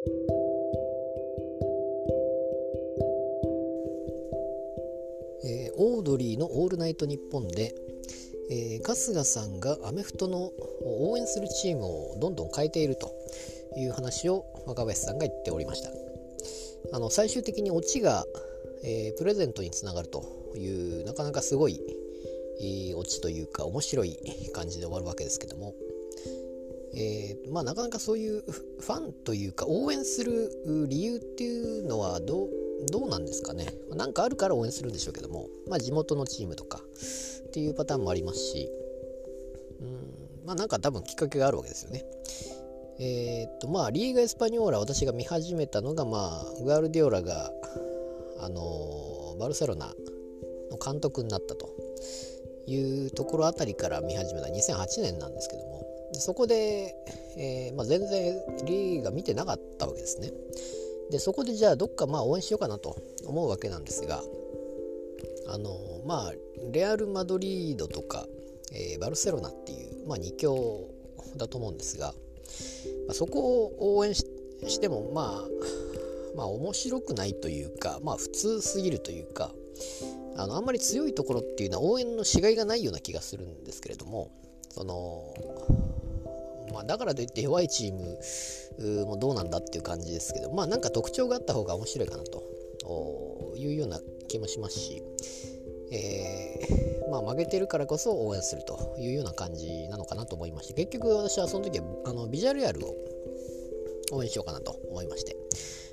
[0.00, 7.74] えー、オードリーの「オールナイトニッポンで」
[8.50, 13.12] えー、春日さんがアメフトの応援するチームをどんどん変えていると
[13.76, 15.90] いう話を若林さんが言っておりました。
[16.92, 18.24] あの最終的にオチが、
[18.82, 20.24] えー、プレゼントにつながると
[20.56, 21.78] いうなかなかすごい、
[22.60, 24.16] えー、オチというか面白い
[24.54, 25.74] 感じで終わるわけですけども、
[26.94, 30.50] えー、まあなかなかそういうファンというか応援する
[30.88, 32.48] 理由っていうのはどう
[32.90, 33.66] どうなんですかね。
[33.90, 36.80] なんかあるから応援するんでしょうけども、まあ、地元のチームとか
[37.48, 38.68] っていうパターンもありますし、
[39.80, 42.04] うん、まあなんか多分きっかけがあるわけですよね。
[42.98, 47.50] えー、っとまあリーガ・エスパニョーラ私が見始めたのがまあグアルディオラが
[48.40, 49.86] あのバルセロナ
[50.70, 51.70] の監督になったと
[52.66, 56.94] いうところあたりから見始めた2008年なんですけどもそこで、
[57.36, 60.32] えーまあ、全然リーガ見てなかったわけですね。
[61.10, 62.96] でそこでじゃあどっかまあ応援しようかなと
[63.26, 64.22] 思うわけなんですが
[65.48, 66.32] あのまあ
[66.72, 68.26] レアル・マドリードとか、
[68.72, 70.88] えー、バルセロナっていう、まあ、2強
[71.36, 72.14] だと思うんですが、
[73.08, 74.24] まあ、そこを応援し
[74.80, 79.50] てもまあまあ面白くないというかまあ普通すぎるというか
[80.36, 84.30] あのあんまり強いところっていうのは応援のしがいがないような気がするんですけれども
[84.70, 85.34] その
[86.72, 95.02] まあ、だからといって弱いチームもどうなんだっていう感じですけどまあなんか特徴があった方が面白いかなというような気もしますし、
[95.92, 102.94] えー、まあ、負けてるからこそ応援するというような感じなのかなと思いまして結局私はその時はあのビジュアルアルを
[104.12, 105.36] 応援しようかなと思いまして、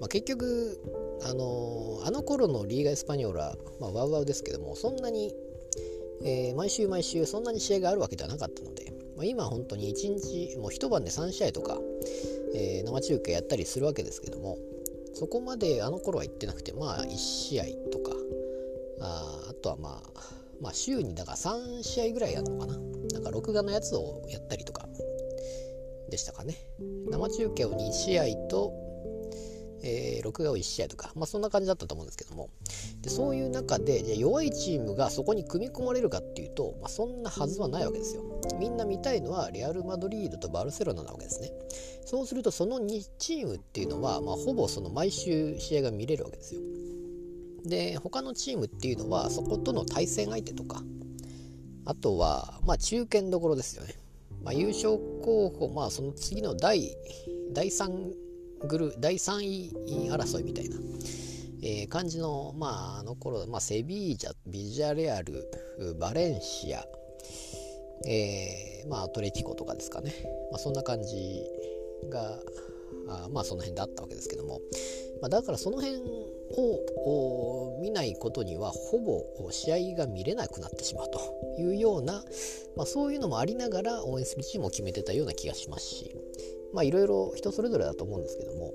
[0.00, 0.78] まあ、結局
[1.24, 5.32] あのあの頃のリーガ・エスパニョーラ、まあ、ワウワウですけどもそんなに、
[6.24, 8.87] えー、毎週毎週そんなに試合があるわけではなかったので
[9.18, 11.76] まあ、今本当に1日もう一晩で3試合とか、
[12.54, 14.56] えー、生中継やったりするわけですけども
[15.14, 18.12] そこまであの頃は行ってなくてまあ1試合とか
[19.00, 20.20] ああとはまあ
[20.60, 22.78] まあ週にだから3試合ぐらいやるのかな。
[23.12, 24.88] なんか録画のやつをやったりとか
[26.10, 26.54] でしたかね。
[27.10, 28.72] 生中継を2試合と
[30.18, 32.50] え、録画を1試合とか、まあ、そんな感じだったと思うんですけども。
[33.02, 38.22] でそういう中でじゃ弱いチームがそこに組み込まれるかっていうと、まあ、そんなはずはないわけですよ。
[38.58, 41.52] みんな見たいのはレアル・マドリードとバルセロナなわけですね。
[42.04, 46.60] そうするとその2チームっていうのは、まあ、ほぼその毎週試合が見れるわけですよ。
[47.64, 50.82] で他のチームっていうのはそことの対戦相手とか
[51.84, 53.94] あとはまあ中堅どころですよね、
[54.42, 56.96] まあ、優勝候補まあその次の第
[57.52, 58.12] 第3
[58.66, 60.76] グル第3位争いみたいな、
[61.62, 65.48] えー、感じの、まあ、あの頃、まあ、セビージャ、ビジャレアル、
[65.98, 66.84] バレンシア、
[68.06, 70.12] えー、まあ、アトレティコとかですかね。
[70.50, 71.44] まあ、そんな感じ
[72.10, 72.38] が、
[73.08, 74.60] あまあ、その辺であったわけですけども、
[75.20, 76.00] まあ、だからその辺
[76.56, 81.20] を見ないことにはほぼ試合が見れなくなってしまうと
[81.58, 82.22] いうような、
[82.76, 86.16] まあ、そういうのもありながら応援するチームを決めてたような気がしますし、
[86.72, 88.72] まあいろいろ人それぞれだと思うんですけども、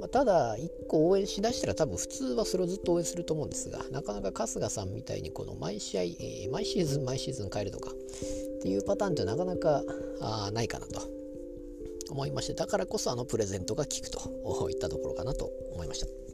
[0.00, 7.94] まあ、ただ一個応援しだしたら多分普通はそれをずっと応援すると思うんですがなかなか春日さんみたいにこの毎試合、えー、毎シーズン毎シーズン変えるとかっ
[8.62, 9.82] ていうパターンってなかなか
[10.20, 11.02] あないかなと
[12.10, 16.33] 思いましてだからこそあのプレゼントが効くといったところかなと思いました。